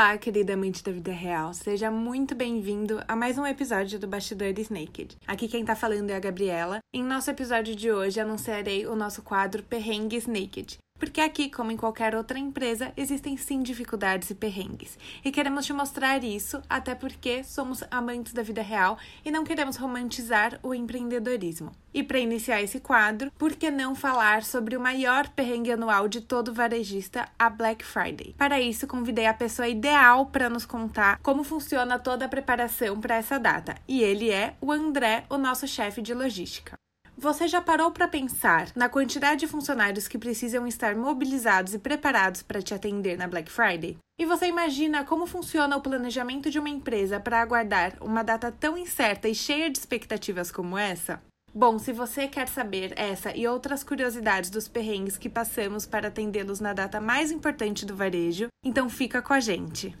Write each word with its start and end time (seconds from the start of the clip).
Olá, 0.00 0.16
querida 0.16 0.54
amante 0.54 0.82
da 0.82 0.90
vida 0.90 1.12
real. 1.12 1.52
Seja 1.52 1.90
muito 1.90 2.34
bem-vindo 2.34 3.02
a 3.06 3.14
mais 3.14 3.36
um 3.36 3.44
episódio 3.44 3.98
do 3.98 4.08
Bastidores 4.08 4.70
Naked. 4.70 5.14
Aqui 5.26 5.46
quem 5.46 5.62
tá 5.62 5.76
falando 5.76 6.08
é 6.08 6.16
a 6.16 6.18
Gabriela. 6.18 6.78
Em 6.90 7.04
nosso 7.04 7.30
episódio 7.30 7.76
de 7.76 7.92
hoje 7.92 8.18
anunciarei 8.18 8.86
o 8.86 8.96
nosso 8.96 9.20
quadro 9.20 9.62
Perrengues 9.62 10.26
Naked. 10.26 10.78
Porque 11.00 11.22
aqui, 11.22 11.48
como 11.48 11.72
em 11.72 11.78
qualquer 11.78 12.14
outra 12.14 12.38
empresa, 12.38 12.92
existem 12.94 13.34
sim 13.38 13.62
dificuldades 13.62 14.28
e 14.28 14.34
perrengues. 14.34 14.98
E 15.24 15.32
queremos 15.32 15.64
te 15.64 15.72
mostrar 15.72 16.22
isso, 16.22 16.62
até 16.68 16.94
porque 16.94 17.42
somos 17.42 17.82
amantes 17.90 18.34
da 18.34 18.42
vida 18.42 18.60
real 18.60 18.98
e 19.24 19.30
não 19.30 19.42
queremos 19.42 19.76
romantizar 19.76 20.60
o 20.62 20.74
empreendedorismo. 20.74 21.72
E 21.94 22.02
para 22.02 22.18
iniciar 22.18 22.62
esse 22.62 22.78
quadro, 22.78 23.32
por 23.38 23.54
que 23.54 23.70
não 23.70 23.94
falar 23.94 24.44
sobre 24.44 24.76
o 24.76 24.80
maior 24.80 25.26
perrengue 25.30 25.72
anual 25.72 26.06
de 26.06 26.20
todo 26.20 26.52
varejista, 26.52 27.26
a 27.38 27.48
Black 27.48 27.82
Friday? 27.82 28.34
Para 28.36 28.60
isso, 28.60 28.86
convidei 28.86 29.26
a 29.26 29.32
pessoa 29.32 29.68
ideal 29.68 30.26
para 30.26 30.50
nos 30.50 30.66
contar 30.66 31.18
como 31.22 31.42
funciona 31.42 31.98
toda 31.98 32.26
a 32.26 32.28
preparação 32.28 33.00
para 33.00 33.16
essa 33.16 33.38
data. 33.38 33.74
E 33.88 34.02
ele 34.02 34.30
é 34.30 34.54
o 34.60 34.70
André, 34.70 35.24
o 35.30 35.38
nosso 35.38 35.66
chefe 35.66 36.02
de 36.02 36.12
logística. 36.12 36.78
Você 37.20 37.46
já 37.46 37.60
parou 37.60 37.90
para 37.90 38.08
pensar 38.08 38.68
na 38.74 38.88
quantidade 38.88 39.40
de 39.40 39.46
funcionários 39.46 40.08
que 40.08 40.16
precisam 40.16 40.66
estar 40.66 40.96
mobilizados 40.96 41.74
e 41.74 41.78
preparados 41.78 42.42
para 42.42 42.62
te 42.62 42.72
atender 42.72 43.18
na 43.18 43.28
Black 43.28 43.52
Friday? 43.52 43.98
E 44.18 44.24
você 44.24 44.46
imagina 44.46 45.04
como 45.04 45.26
funciona 45.26 45.76
o 45.76 45.82
planejamento 45.82 46.50
de 46.50 46.58
uma 46.58 46.70
empresa 46.70 47.20
para 47.20 47.42
aguardar 47.42 47.92
uma 48.00 48.22
data 48.22 48.50
tão 48.50 48.74
incerta 48.78 49.28
e 49.28 49.34
cheia 49.34 49.68
de 49.68 49.78
expectativas 49.78 50.50
como 50.50 50.78
essa? 50.78 51.20
Bom, 51.52 51.78
se 51.78 51.92
você 51.92 52.26
quer 52.26 52.48
saber 52.48 52.94
essa 52.96 53.36
e 53.36 53.46
outras 53.46 53.84
curiosidades 53.84 54.48
dos 54.48 54.66
perrengues 54.66 55.18
que 55.18 55.28
passamos 55.28 55.84
para 55.84 56.08
atendê-los 56.08 56.58
na 56.58 56.72
data 56.72 57.02
mais 57.02 57.30
importante 57.30 57.84
do 57.84 57.94
varejo, 57.94 58.46
então 58.64 58.88
fica 58.88 59.20
com 59.20 59.34
a 59.34 59.40
gente. 59.40 59.94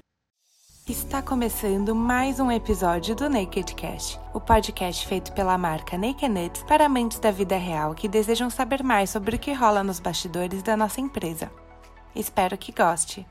Está 0.90 1.22
começando 1.22 1.94
mais 1.94 2.40
um 2.40 2.50
episódio 2.50 3.14
do 3.14 3.30
Naked 3.30 3.76
Cast, 3.76 4.18
o 4.34 4.40
podcast 4.40 5.06
feito 5.06 5.32
pela 5.34 5.56
marca 5.56 5.96
Naked 5.96 6.28
Nuts 6.28 6.64
para 6.64 6.86
amantes 6.86 7.20
da 7.20 7.30
vida 7.30 7.56
real 7.56 7.94
que 7.94 8.08
desejam 8.08 8.50
saber 8.50 8.82
mais 8.82 9.08
sobre 9.08 9.36
o 9.36 9.38
que 9.38 9.52
rola 9.52 9.84
nos 9.84 10.00
bastidores 10.00 10.64
da 10.64 10.76
nossa 10.76 11.00
empresa. 11.00 11.48
Espero 12.12 12.58
que 12.58 12.72
goste. 12.72 13.24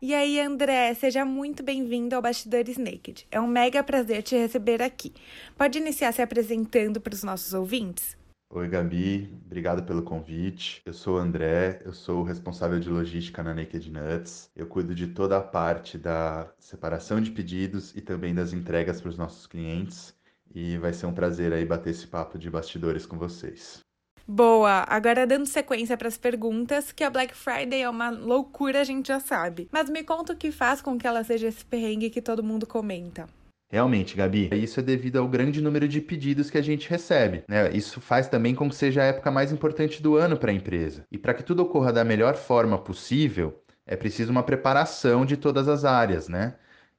E 0.00 0.14
aí, 0.14 0.38
André, 0.38 0.94
seja 0.94 1.24
muito 1.24 1.60
bem-vindo 1.60 2.14
ao 2.14 2.22
Bastidores 2.22 2.78
Naked. 2.78 3.26
É 3.28 3.40
um 3.40 3.48
mega 3.48 3.82
prazer 3.82 4.22
te 4.22 4.36
receber 4.36 4.80
aqui. 4.80 5.12
Pode 5.58 5.78
iniciar 5.78 6.12
se 6.12 6.22
apresentando 6.22 7.00
para 7.00 7.14
os 7.14 7.24
nossos 7.24 7.52
ouvintes? 7.52 8.16
Oi, 8.54 8.68
Gabi, 8.68 9.32
obrigado 9.46 9.82
pelo 9.82 10.02
convite. 10.02 10.82
Eu 10.84 10.92
sou 10.92 11.14
o 11.14 11.18
André, 11.18 11.80
eu 11.86 11.92
sou 11.94 12.20
o 12.20 12.22
responsável 12.22 12.78
de 12.78 12.90
logística 12.90 13.42
na 13.42 13.54
Naked 13.54 13.90
Nuts. 13.90 14.50
Eu 14.54 14.66
cuido 14.66 14.94
de 14.94 15.06
toda 15.06 15.38
a 15.38 15.40
parte 15.40 15.96
da 15.96 16.52
separação 16.58 17.18
de 17.18 17.30
pedidos 17.30 17.96
e 17.96 18.02
também 18.02 18.34
das 18.34 18.52
entregas 18.52 19.00
para 19.00 19.08
os 19.08 19.16
nossos 19.16 19.46
clientes. 19.46 20.14
E 20.54 20.76
vai 20.76 20.92
ser 20.92 21.06
um 21.06 21.14
prazer 21.14 21.50
aí 21.50 21.64
bater 21.64 21.88
esse 21.88 22.06
papo 22.06 22.38
de 22.38 22.50
bastidores 22.50 23.06
com 23.06 23.16
vocês. 23.16 23.80
Boa! 24.28 24.84
Agora 24.86 25.26
dando 25.26 25.46
sequência 25.46 25.96
para 25.96 26.08
as 26.08 26.18
perguntas, 26.18 26.92
que 26.92 27.02
a 27.02 27.08
Black 27.08 27.34
Friday 27.34 27.80
é 27.80 27.88
uma 27.88 28.10
loucura, 28.10 28.82
a 28.82 28.84
gente 28.84 29.08
já 29.08 29.18
sabe. 29.18 29.66
Mas 29.72 29.88
me 29.88 30.04
conta 30.04 30.34
o 30.34 30.36
que 30.36 30.52
faz 30.52 30.82
com 30.82 30.98
que 30.98 31.06
ela 31.06 31.24
seja 31.24 31.48
esse 31.48 31.64
perrengue 31.64 32.10
que 32.10 32.20
todo 32.20 32.42
mundo 32.42 32.66
comenta. 32.66 33.26
Realmente, 33.72 34.14
Gabi, 34.14 34.50
isso 34.52 34.80
é 34.80 34.82
devido 34.82 35.16
ao 35.16 35.26
grande 35.26 35.62
número 35.62 35.88
de 35.88 35.98
pedidos 35.98 36.50
que 36.50 36.58
a 36.58 36.62
gente 36.62 36.90
recebe. 36.90 37.42
Né? 37.48 37.70
Isso 37.72 38.02
faz 38.02 38.28
também 38.28 38.54
com 38.54 38.68
que 38.68 38.76
seja 38.76 39.00
a 39.00 39.06
época 39.06 39.30
mais 39.30 39.50
importante 39.50 40.02
do 40.02 40.14
ano 40.14 40.36
para 40.36 40.50
a 40.50 40.54
empresa. 40.54 41.06
E 41.10 41.16
para 41.16 41.32
que 41.32 41.42
tudo 41.42 41.62
ocorra 41.62 41.90
da 41.90 42.04
melhor 42.04 42.36
forma 42.36 42.76
possível, 42.76 43.62
é 43.86 43.96
preciso 43.96 44.30
uma 44.30 44.42
preparação 44.42 45.24
de 45.24 45.38
todas 45.38 45.68
as 45.68 45.86
áreas, 45.86 46.28
né? 46.28 46.54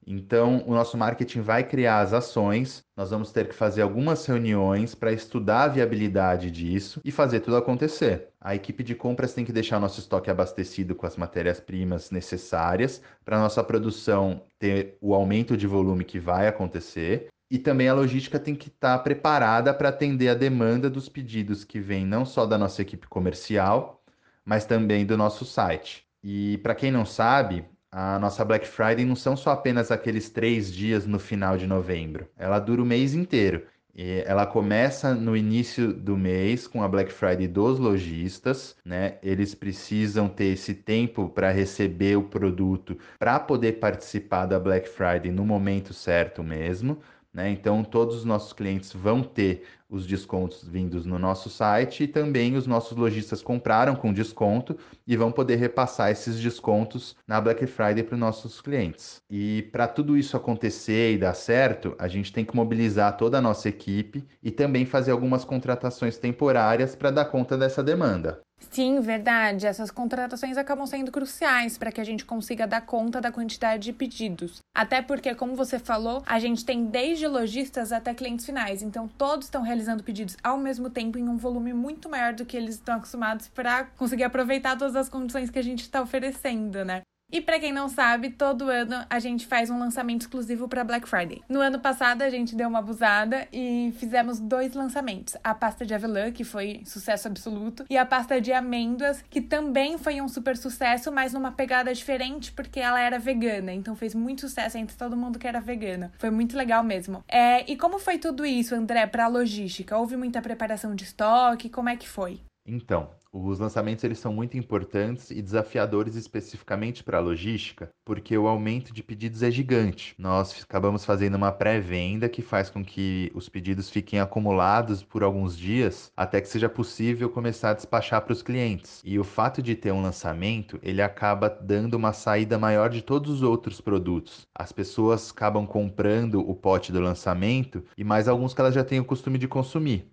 Então, 0.06 0.64
o 0.68 0.74
nosso 0.74 0.98
marketing 0.98 1.42
vai 1.42 1.64
criar 1.64 2.00
as 2.00 2.14
ações, 2.14 2.84
nós 2.96 3.10
vamos 3.10 3.32
ter 3.32 3.48
que 3.48 3.56
fazer 3.56 3.82
algumas 3.82 4.26
reuniões 4.26 4.94
para 4.94 5.12
estudar 5.12 5.64
a 5.64 5.68
viabilidade 5.68 6.52
disso 6.52 7.02
e 7.04 7.12
fazer 7.12 7.40
tudo 7.40 7.58
acontecer. 7.58 8.30
A 8.40 8.54
equipe 8.54 8.84
de 8.84 8.94
compras 8.96 9.34
tem 9.34 9.46
que 9.46 9.54
deixar 9.54 9.80
nosso 9.80 10.00
estoque 10.00 10.30
abastecido 10.30 10.94
com 10.94 11.06
as 11.06 11.16
matérias-primas 11.16 12.12
necessárias 12.12 13.02
para 13.24 13.40
nossa 13.40 13.64
produção 13.64 14.44
ter 14.60 14.98
o 15.02 15.14
aumento 15.14 15.56
de 15.56 15.68
volume 15.68 16.04
que 16.04 16.20
vai 16.20 16.48
acontecer. 16.48 17.28
E 17.50 17.58
também 17.58 17.88
a 17.88 17.94
logística 17.94 18.40
tem 18.40 18.56
que 18.56 18.68
estar 18.68 18.98
tá 18.98 19.04
preparada 19.04 19.74
para 19.74 19.90
atender 19.90 20.30
a 20.30 20.34
demanda 20.34 20.90
dos 20.90 21.08
pedidos 21.08 21.64
que 21.64 21.80
vêm 21.80 22.06
não 22.06 22.26
só 22.26 22.46
da 22.46 22.58
nossa 22.58 22.82
equipe 22.82 23.08
comercial, 23.08 24.04
mas 24.44 24.66
também 24.66 25.06
do 25.06 25.16
nosso 25.16 25.46
site. 25.46 26.06
E 26.24 26.58
para 26.60 26.74
quem 26.74 26.92
não 26.92 27.06
sabe, 27.06 27.66
a 27.96 28.18
nossa 28.18 28.44
Black 28.44 28.68
Friday 28.68 29.06
não 29.06 29.16
são 29.16 29.38
só 29.38 29.52
apenas 29.52 29.92
aqueles 29.92 30.28
três 30.30 30.74
dias 30.74 31.06
no 31.06 31.20
final 31.20 31.58
de 31.58 31.68
novembro. 31.68 32.28
Ela 32.36 32.58
dura 32.60 32.82
o 32.82 32.86
mês 32.86 33.14
inteiro. 33.14 33.68
E 33.96 34.24
ela 34.26 34.48
começa 34.48 35.14
no 35.14 35.38
início 35.38 35.94
do 35.94 36.18
mês 36.18 36.66
com 36.66 36.82
a 36.82 36.88
Black 36.88 37.14
Friday 37.14 37.48
dos 37.48 37.78
lojistas, 37.78 38.76
né? 38.84 39.20
Eles 39.22 39.54
precisam 39.54 40.28
ter 40.28 40.46
esse 40.46 40.74
tempo 40.74 41.30
para 41.30 41.52
receber 41.52 42.18
o 42.18 42.24
produto 42.24 42.98
para 43.20 43.40
poder 43.40 43.74
participar 43.74 44.48
da 44.48 44.60
Black 44.60 44.90
Friday 44.90 45.32
no 45.32 45.46
momento 45.46 45.94
certo 45.94 46.44
mesmo. 46.44 47.00
Né? 47.34 47.50
Então, 47.50 47.84
todos 47.84 48.18
os 48.18 48.26
nossos 48.26 48.54
clientes 48.54 48.94
vão 48.94 49.24
ter 49.24 49.64
os 49.90 50.06
descontos 50.06 50.68
vindos 50.68 51.06
no 51.06 51.18
nosso 51.18 51.50
site 51.50 52.04
e 52.04 52.08
também 52.08 52.56
os 52.56 52.68
nossos 52.68 52.96
lojistas 52.98 53.42
compraram 53.42 53.96
com 53.96 54.14
desconto 54.14 54.78
e 55.06 55.18
vão 55.18 55.32
poder 55.32 55.56
repassar 55.56 56.12
esses 56.12 56.40
descontos 56.40 57.16
na 57.28 57.42
Black 57.42 57.66
Friday 57.66 58.04
para 58.04 58.14
os 58.14 58.20
nossos 58.20 58.62
clientes. 58.62 59.22
E 59.30 59.64
para 59.72 59.88
tudo 59.88 60.16
isso 60.18 60.38
acontecer 60.38 61.14
e 61.14 61.18
dar 61.18 61.34
certo, 61.34 61.96
a 61.98 62.08
gente 62.08 62.32
tem 62.32 62.46
que 62.46 62.56
mobilizar 62.56 63.18
toda 63.18 63.38
a 63.40 63.42
nossa 63.42 63.68
equipe 63.68 64.24
e 64.42 64.52
também 64.52 64.86
fazer 64.86 65.12
algumas 65.12 65.44
contratações 65.44 66.18
temporárias 66.18 66.96
para 66.96 67.12
dar 67.12 67.26
conta 67.26 67.58
dessa 67.58 67.84
demanda. 67.84 68.42
Sim, 68.72 69.00
verdade. 69.02 69.68
Essas 69.68 69.92
contratações 69.92 70.58
acabam 70.58 70.86
sendo 70.86 71.12
cruciais 71.12 71.78
para 71.78 71.92
que 71.92 72.02
a 72.02 72.04
gente 72.04 72.26
consiga 72.26 72.66
dar 72.66 72.82
conta 72.82 73.22
da 73.22 73.32
quantidade 73.32 73.84
de 73.84 73.94
pedidos. 73.94 74.60
Até 74.76 75.02
porque, 75.02 75.36
como 75.36 75.56
você 75.56 75.78
falou, 75.78 76.24
a 76.26 76.40
gente 76.40 76.66
tem 76.66 76.86
desde 76.86 77.28
lojistas 77.28 77.92
até 77.92 78.14
clientes 78.14 78.46
finais. 78.46 78.82
Então, 78.82 79.08
todos 79.08 79.46
estão 79.46 79.62
realizando 79.62 80.04
pedidos 80.04 80.36
ao 80.44 80.58
mesmo 80.58 80.90
tempo 80.90 81.18
em 81.18 81.30
um 81.30 81.38
volume 81.38 81.74
muito 81.74 82.10
maior 82.10 82.34
do 82.34 82.46
que 82.46 82.58
eles 82.58 82.76
estão 82.76 82.96
acostumados 82.96 83.48
para 83.48 83.84
conseguir 83.84 84.24
aproveitar 84.24 84.78
todas 84.78 84.96
as 84.96 85.10
condições 85.10 85.50
que 85.50 85.60
a 85.60 85.64
gente 85.64 85.82
está 85.82 86.02
oferecendo, 86.02 86.84
né? 86.84 87.02
E 87.34 87.42
para 87.42 87.60
quem 87.60 87.74
não 87.74 87.90
sabe, 87.90 88.30
todo 88.30 88.70
ano 88.70 89.04
a 89.10 89.18
gente 89.18 89.48
faz 89.48 89.72
um 89.72 89.80
lançamento 89.80 90.22
exclusivo 90.22 90.68
para 90.68 90.84
Black 90.84 91.10
Friday. 91.10 91.42
No 91.50 91.62
ano 91.62 91.80
passado 91.80 92.22
a 92.22 92.30
gente 92.30 92.56
deu 92.56 92.70
uma 92.70 92.78
abusada 92.78 93.48
e 93.52 93.92
fizemos 93.98 94.40
dois 94.40 94.76
lançamentos: 94.76 95.36
a 95.44 95.56
pasta 95.56 95.84
de 95.84 95.96
avelã, 95.96 96.32
que 96.32 96.44
foi 96.44 96.84
sucesso 96.86 97.28
absoluto, 97.28 97.86
e 97.90 97.98
a 97.98 98.06
pasta 98.06 98.40
de 98.40 98.54
amêndoas, 98.54 99.24
que 99.32 99.42
também 99.42 99.98
foi 99.98 100.22
um 100.22 100.28
super 100.28 100.56
sucesso, 100.56 101.12
mas 101.12 101.34
numa 101.34 101.52
pegada 101.52 101.92
diferente 101.92 102.52
porque 102.52 102.80
ela 102.80 103.00
era 103.00 103.18
vegana, 103.18 103.74
então 103.74 103.96
fez 103.96 104.14
muito 104.14 104.42
sucesso 104.42 104.78
entre 104.78 104.96
todo 104.96 105.18
mundo 105.18 105.40
que 105.40 105.48
era 105.48 105.60
vegana. 105.60 106.12
Foi 106.20 106.30
muito 106.30 106.56
legal 106.56 106.84
mesmo. 106.84 107.24
É, 107.28 107.68
e 107.68 107.76
como 107.76 107.98
foi 107.98 108.20
tudo 108.20 108.46
isso, 108.46 108.76
André, 108.76 109.08
para 109.08 109.28
logística? 109.28 109.98
Houve 109.98 110.16
muita 110.16 110.40
preparação 110.40 110.94
de 110.94 111.06
estoque? 111.06 111.68
Como 111.68 111.90
é 111.90 111.96
que 111.96 112.08
foi? 112.08 112.42
Então, 112.66 113.10
os 113.34 113.58
lançamentos 113.58 114.04
eles 114.04 114.20
são 114.20 114.32
muito 114.32 114.56
importantes 114.58 115.32
e 115.32 115.42
desafiadores 115.42 116.16
especificamente 116.16 117.04
para 117.04 117.18
a 117.18 117.22
logística, 117.22 117.90
porque 118.06 118.38
o 118.38 118.48
aumento 118.48 118.94
de 118.94 119.02
pedidos 119.02 119.42
é 119.42 119.50
gigante. 119.50 120.14
Nós 120.20 120.64
acabamos 120.64 121.04
fazendo 121.04 121.34
uma 121.34 121.52
pré-venda 121.52 122.30
que 122.30 122.44
faz 122.44 122.70
com 122.70 122.86
que 122.86 123.32
os 123.34 123.50
pedidos 123.50 123.90
fiquem 123.90 124.20
acumulados 124.20 125.02
por 125.02 125.24
alguns 125.24 125.58
dias 125.58 126.12
até 126.16 126.40
que 126.40 126.48
seja 126.48 126.70
possível 126.70 127.28
começar 127.30 127.72
a 127.72 127.74
despachar 127.74 128.22
para 128.22 128.34
os 128.34 128.44
clientes. 128.44 129.02
E 129.04 129.18
o 129.18 129.24
fato 129.24 129.64
de 129.64 129.76
ter 129.76 129.92
um 129.92 130.02
lançamento, 130.02 130.80
ele 130.84 131.02
acaba 131.02 131.50
dando 131.50 131.96
uma 131.96 132.14
saída 132.14 132.60
maior 132.60 132.90
de 132.90 133.02
todos 133.02 133.32
os 133.32 133.42
outros 133.42 133.82
produtos. 133.82 134.48
As 134.54 134.72
pessoas 134.72 135.32
acabam 135.32 135.66
comprando 135.66 136.40
o 136.40 136.54
pote 136.54 136.92
do 136.92 137.02
lançamento 137.02 137.84
e 137.98 138.04
mais 138.04 138.28
alguns 138.28 138.54
que 138.54 138.62
elas 138.62 138.76
já 138.76 138.84
têm 138.84 139.00
o 139.00 139.06
costume 139.06 139.40
de 139.40 139.48
consumir. 139.48 140.13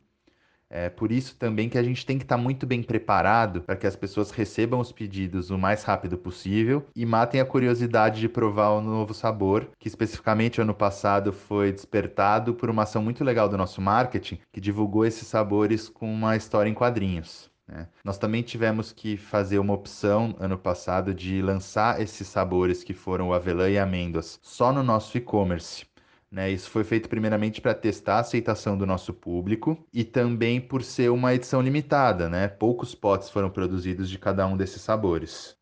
É 0.72 0.88
por 0.88 1.10
isso 1.10 1.34
também 1.36 1.68
que 1.68 1.76
a 1.76 1.82
gente 1.82 2.06
tem 2.06 2.16
que 2.16 2.24
estar 2.24 2.36
tá 2.36 2.42
muito 2.42 2.64
bem 2.64 2.80
preparado 2.80 3.62
para 3.62 3.74
que 3.74 3.88
as 3.88 3.96
pessoas 3.96 4.30
recebam 4.30 4.78
os 4.78 4.92
pedidos 4.92 5.50
o 5.50 5.58
mais 5.58 5.82
rápido 5.82 6.16
possível 6.16 6.86
e 6.94 7.04
matem 7.04 7.40
a 7.40 7.44
curiosidade 7.44 8.20
de 8.20 8.28
provar 8.28 8.70
o 8.70 8.80
novo 8.80 9.12
sabor, 9.12 9.68
que 9.80 9.88
especificamente 9.88 10.60
ano 10.60 10.72
passado 10.72 11.32
foi 11.32 11.72
despertado 11.72 12.54
por 12.54 12.70
uma 12.70 12.84
ação 12.84 13.02
muito 13.02 13.24
legal 13.24 13.48
do 13.48 13.58
nosso 13.58 13.80
marketing, 13.80 14.38
que 14.52 14.60
divulgou 14.60 15.04
esses 15.04 15.26
sabores 15.26 15.88
com 15.88 16.12
uma 16.12 16.36
história 16.36 16.70
em 16.70 16.74
quadrinhos. 16.74 17.50
Né? 17.70 17.88
Nós 18.04 18.18
também 18.18 18.42
tivemos 18.42 18.92
que 18.92 19.16
fazer 19.16 19.58
uma 19.58 19.74
opção 19.74 20.34
ano 20.38 20.58
passado 20.58 21.14
de 21.14 21.40
lançar 21.40 22.00
esses 22.00 22.26
sabores 22.26 22.82
que 22.82 22.92
foram 22.92 23.28
o 23.28 23.32
avelã 23.32 23.70
e 23.70 23.78
amêndoas 23.78 24.38
só 24.42 24.72
no 24.72 24.82
nosso 24.82 25.16
e-commerce. 25.16 25.86
Né? 26.30 26.50
Isso 26.50 26.70
foi 26.70 26.84
feito 26.84 27.08
primeiramente 27.08 27.60
para 27.60 27.74
testar 27.74 28.16
a 28.16 28.20
aceitação 28.20 28.76
do 28.78 28.86
nosso 28.86 29.12
público 29.14 29.86
e 29.92 30.04
também 30.04 30.60
por 30.60 30.82
ser 30.82 31.10
uma 31.10 31.34
edição 31.34 31.60
limitada, 31.60 32.28
né? 32.28 32.48
Poucos 32.48 32.94
potes 32.94 33.30
foram 33.30 33.50
produzidos 33.50 34.08
de 34.08 34.18
cada 34.18 34.46
um 34.46 34.56
desses 34.56 34.82
sabores. 34.82 35.59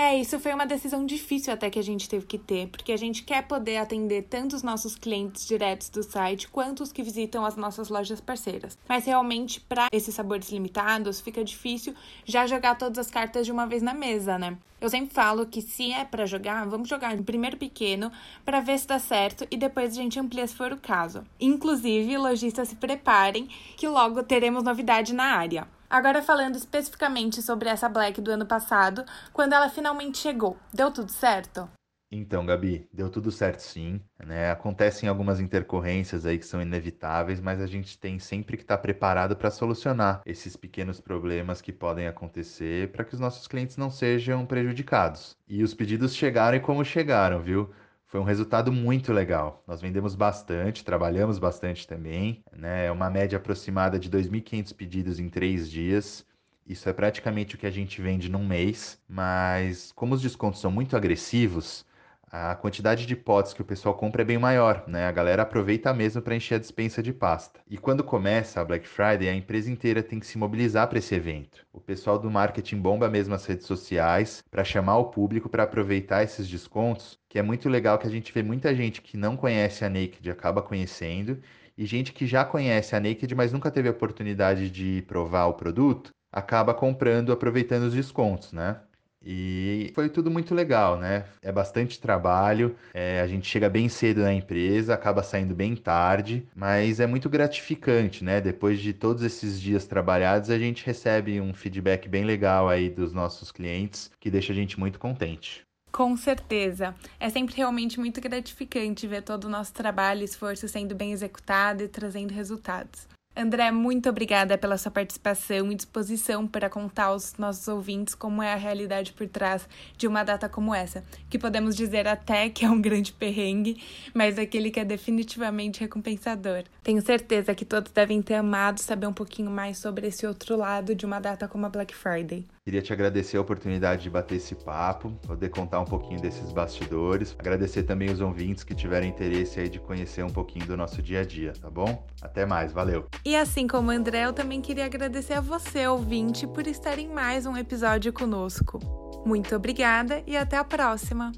É, 0.00 0.16
isso 0.16 0.38
foi 0.38 0.54
uma 0.54 0.64
decisão 0.64 1.04
difícil 1.04 1.52
até 1.52 1.68
que 1.68 1.78
a 1.78 1.82
gente 1.82 2.08
teve 2.08 2.24
que 2.24 2.38
ter, 2.38 2.68
porque 2.68 2.92
a 2.92 2.96
gente 2.96 3.24
quer 3.24 3.42
poder 3.48 3.78
atender 3.78 4.28
tanto 4.30 4.54
os 4.54 4.62
nossos 4.62 4.94
clientes 4.94 5.44
diretos 5.44 5.88
do 5.88 6.04
site 6.04 6.46
quanto 6.46 6.84
os 6.84 6.92
que 6.92 7.02
visitam 7.02 7.44
as 7.44 7.56
nossas 7.56 7.88
lojas 7.88 8.20
parceiras. 8.20 8.78
Mas 8.88 9.06
realmente, 9.06 9.60
para 9.60 9.88
esses 9.90 10.14
sabores 10.14 10.52
limitados, 10.52 11.20
fica 11.20 11.42
difícil 11.42 11.96
já 12.24 12.46
jogar 12.46 12.76
todas 12.76 12.96
as 12.96 13.10
cartas 13.10 13.44
de 13.44 13.50
uma 13.50 13.66
vez 13.66 13.82
na 13.82 13.92
mesa, 13.92 14.38
né? 14.38 14.56
Eu 14.80 14.88
sempre 14.88 15.12
falo 15.12 15.44
que 15.44 15.60
se 15.60 15.90
é 15.90 16.04
para 16.04 16.26
jogar, 16.26 16.64
vamos 16.68 16.88
jogar 16.88 17.20
primeiro 17.24 17.56
pequeno 17.56 18.12
para 18.44 18.60
ver 18.60 18.78
se 18.78 18.86
dá 18.86 19.00
certo 19.00 19.48
e 19.50 19.56
depois 19.56 19.90
a 19.90 20.00
gente 20.00 20.20
amplia 20.20 20.46
se 20.46 20.54
for 20.54 20.72
o 20.72 20.76
caso. 20.76 21.24
Inclusive, 21.40 22.16
lojistas 22.16 22.68
se 22.68 22.76
preparem 22.76 23.48
que 23.76 23.88
logo 23.88 24.22
teremos 24.22 24.62
novidade 24.62 25.12
na 25.12 25.24
área. 25.24 25.66
Agora 25.90 26.22
falando 26.22 26.56
especificamente 26.56 27.40
sobre 27.40 27.68
essa 27.68 27.88
Black 27.88 28.20
do 28.20 28.30
ano 28.30 28.44
passado, 28.44 29.04
quando 29.32 29.54
ela 29.54 29.70
finalmente 29.70 30.18
chegou, 30.18 30.58
deu 30.72 30.90
tudo 30.90 31.10
certo? 31.10 31.66
Então, 32.10 32.44
Gabi, 32.44 32.88
deu 32.92 33.10
tudo 33.10 33.30
certo 33.30 33.60
sim, 33.60 34.00
né? 34.18 34.50
Acontecem 34.50 35.08
algumas 35.08 35.40
intercorrências 35.40 36.24
aí 36.24 36.38
que 36.38 36.46
são 36.46 36.60
inevitáveis, 36.60 37.40
mas 37.40 37.60
a 37.60 37.66
gente 37.66 37.98
tem 37.98 38.18
sempre 38.18 38.56
que 38.56 38.62
estar 38.62 38.78
preparado 38.78 39.36
para 39.36 39.50
solucionar 39.50 40.22
esses 40.24 40.56
pequenos 40.56 41.00
problemas 41.00 41.60
que 41.60 41.72
podem 41.72 42.06
acontecer 42.06 42.90
para 42.92 43.04
que 43.04 43.14
os 43.14 43.20
nossos 43.20 43.46
clientes 43.46 43.76
não 43.76 43.90
sejam 43.90 44.46
prejudicados. 44.46 45.36
E 45.46 45.62
os 45.62 45.74
pedidos 45.74 46.14
chegaram 46.14 46.56
e 46.56 46.60
como 46.60 46.84
chegaram, 46.84 47.42
viu? 47.42 47.70
Foi 48.08 48.18
um 48.18 48.24
resultado 48.24 48.72
muito 48.72 49.12
legal. 49.12 49.62
Nós 49.66 49.82
vendemos 49.82 50.14
bastante, 50.14 50.82
trabalhamos 50.82 51.38
bastante 51.38 51.86
também, 51.86 52.42
né? 52.56 52.86
É 52.86 52.90
uma 52.90 53.10
média 53.10 53.36
aproximada 53.36 53.98
de 53.98 54.08
2.500 54.08 54.72
pedidos 54.74 55.20
em 55.20 55.28
três 55.28 55.70
dias. 55.70 56.26
Isso 56.66 56.88
é 56.88 56.92
praticamente 56.94 57.54
o 57.54 57.58
que 57.58 57.66
a 57.66 57.70
gente 57.70 58.00
vende 58.00 58.30
num 58.30 58.46
mês, 58.46 58.98
mas 59.06 59.92
como 59.92 60.14
os 60.14 60.22
descontos 60.22 60.60
são 60.60 60.70
muito 60.70 60.96
agressivos, 60.96 61.84
a 62.30 62.54
quantidade 62.54 63.06
de 63.06 63.16
potes 63.16 63.52
que 63.52 63.62
o 63.62 63.64
pessoal 63.64 63.94
compra 63.94 64.22
é 64.22 64.24
bem 64.24 64.38
maior, 64.38 64.84
né? 64.86 65.06
A 65.06 65.12
galera 65.12 65.42
aproveita 65.42 65.92
mesmo 65.94 66.22
para 66.22 66.34
encher 66.36 66.56
a 66.56 66.58
dispensa 66.58 67.02
de 67.02 67.12
pasta. 67.12 67.60
E 67.68 67.78
quando 67.78 68.04
começa 68.04 68.60
a 68.60 68.64
Black 68.64 68.86
Friday, 68.86 69.28
a 69.28 69.34
empresa 69.34 69.70
inteira 69.70 70.02
tem 70.02 70.20
que 70.20 70.26
se 70.26 70.38
mobilizar 70.38 70.88
para 70.88 70.98
esse 70.98 71.14
evento. 71.14 71.66
O 71.72 71.80
pessoal 71.80 72.18
do 72.18 72.30
marketing 72.30 72.78
bomba 72.80 73.08
mesmo 73.08 73.34
as 73.34 73.46
redes 73.46 73.66
sociais 73.66 74.42
para 74.50 74.64
chamar 74.64 74.98
o 74.98 75.10
público 75.10 75.48
para 75.48 75.62
aproveitar 75.64 76.22
esses 76.22 76.48
descontos, 76.48 77.18
que 77.28 77.38
é 77.38 77.42
muito 77.42 77.68
legal 77.68 77.98
que 77.98 78.06
a 78.06 78.10
gente 78.10 78.32
vê 78.32 78.42
muita 78.42 78.74
gente 78.74 79.00
que 79.02 79.16
não 79.16 79.36
conhece 79.36 79.84
a 79.84 79.88
Naked 79.88 80.30
acaba 80.30 80.62
conhecendo 80.62 81.40
e 81.76 81.86
gente 81.86 82.12
que 82.12 82.26
já 82.26 82.44
conhece 82.44 82.96
a 82.96 83.00
Naked, 83.00 83.34
mas 83.34 83.52
nunca 83.52 83.70
teve 83.70 83.88
a 83.88 83.92
oportunidade 83.92 84.70
de 84.70 85.02
provar 85.02 85.46
o 85.46 85.54
produto, 85.54 86.10
acaba 86.32 86.74
comprando 86.74 87.32
aproveitando 87.32 87.84
os 87.84 87.94
descontos, 87.94 88.52
né? 88.52 88.80
E 89.24 89.90
foi 89.94 90.08
tudo 90.08 90.30
muito 90.30 90.54
legal, 90.54 90.96
né? 90.96 91.24
É 91.42 91.50
bastante 91.50 92.00
trabalho, 92.00 92.76
é, 92.94 93.20
a 93.20 93.26
gente 93.26 93.48
chega 93.48 93.68
bem 93.68 93.88
cedo 93.88 94.22
na 94.22 94.32
empresa, 94.32 94.94
acaba 94.94 95.22
saindo 95.22 95.54
bem 95.54 95.74
tarde, 95.74 96.46
mas 96.54 97.00
é 97.00 97.06
muito 97.06 97.28
gratificante, 97.28 98.22
né? 98.22 98.40
Depois 98.40 98.80
de 98.80 98.92
todos 98.92 99.22
esses 99.22 99.60
dias 99.60 99.86
trabalhados, 99.86 100.50
a 100.50 100.58
gente 100.58 100.86
recebe 100.86 101.40
um 101.40 101.52
feedback 101.52 102.08
bem 102.08 102.24
legal 102.24 102.68
aí 102.68 102.88
dos 102.88 103.12
nossos 103.12 103.50
clientes, 103.50 104.10
que 104.20 104.30
deixa 104.30 104.52
a 104.52 104.56
gente 104.56 104.78
muito 104.78 104.98
contente. 104.98 105.62
Com 105.90 106.16
certeza. 106.16 106.94
É 107.18 107.28
sempre 107.28 107.56
realmente 107.56 107.98
muito 107.98 108.20
gratificante 108.20 109.06
ver 109.06 109.22
todo 109.22 109.44
o 109.44 109.48
nosso 109.48 109.72
trabalho 109.72 110.20
e 110.20 110.24
esforço 110.24 110.68
sendo 110.68 110.94
bem 110.94 111.12
executado 111.12 111.82
e 111.82 111.88
trazendo 111.88 112.32
resultados. 112.32 113.08
André, 113.40 113.70
muito 113.70 114.08
obrigada 114.08 114.58
pela 114.58 114.76
sua 114.76 114.90
participação 114.90 115.70
e 115.70 115.74
disposição 115.76 116.44
para 116.44 116.68
contar 116.68 117.04
aos 117.04 117.34
nossos 117.38 117.68
ouvintes 117.68 118.12
como 118.12 118.42
é 118.42 118.52
a 118.52 118.56
realidade 118.56 119.12
por 119.12 119.28
trás 119.28 119.68
de 119.96 120.08
uma 120.08 120.24
data 120.24 120.48
como 120.48 120.74
essa, 120.74 121.04
que 121.30 121.38
podemos 121.38 121.76
dizer 121.76 122.08
até 122.08 122.48
que 122.50 122.64
é 122.64 122.68
um 122.68 122.82
grande 122.82 123.12
perrengue, 123.12 123.80
mas 124.12 124.40
aquele 124.40 124.72
que 124.72 124.80
é 124.80 124.84
definitivamente 124.84 125.78
recompensador. 125.78 126.64
Tenho 126.82 127.00
certeza 127.00 127.54
que 127.54 127.64
todos 127.64 127.92
devem 127.92 128.20
ter 128.20 128.34
amado 128.34 128.80
saber 128.80 129.06
um 129.06 129.12
pouquinho 129.12 129.52
mais 129.52 129.78
sobre 129.78 130.08
esse 130.08 130.26
outro 130.26 130.56
lado 130.56 130.92
de 130.92 131.06
uma 131.06 131.20
data 131.20 131.46
como 131.46 131.64
a 131.64 131.68
Black 131.68 131.94
Friday. 131.94 132.44
Queria 132.68 132.82
te 132.82 132.92
agradecer 132.92 133.38
a 133.38 133.40
oportunidade 133.40 134.02
de 134.02 134.10
bater 134.10 134.34
esse 134.34 134.54
papo, 134.54 135.10
poder 135.26 135.48
contar 135.48 135.80
um 135.80 135.86
pouquinho 135.86 136.20
desses 136.20 136.52
bastidores. 136.52 137.34
Agradecer 137.38 137.84
também 137.84 138.10
os 138.10 138.20
ouvintes 138.20 138.62
que 138.62 138.74
tiveram 138.74 139.06
interesse 139.06 139.58
aí 139.58 139.70
de 139.70 139.80
conhecer 139.80 140.22
um 140.22 140.28
pouquinho 140.28 140.66
do 140.66 140.76
nosso 140.76 141.00
dia 141.00 141.22
a 141.22 141.24
dia, 141.24 141.54
tá 141.58 141.70
bom? 141.70 142.06
Até 142.20 142.44
mais, 142.44 142.70
valeu. 142.70 143.06
E 143.24 143.34
assim 143.34 143.66
como 143.66 143.88
o 143.88 143.90
André, 143.90 144.26
eu 144.26 144.34
também 144.34 144.60
queria 144.60 144.84
agradecer 144.84 145.32
a 145.32 145.40
você, 145.40 145.86
ouvinte, 145.86 146.46
por 146.46 146.66
estar 146.66 146.98
em 146.98 147.08
mais 147.08 147.46
um 147.46 147.56
episódio 147.56 148.12
conosco. 148.12 148.78
Muito 149.24 149.56
obrigada 149.56 150.22
e 150.26 150.36
até 150.36 150.58
a 150.58 150.64
próxima! 150.64 151.32